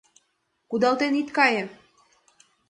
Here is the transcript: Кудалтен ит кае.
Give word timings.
Кудалтен 0.69 1.13
ит 1.21 1.29
кае. 1.37 1.63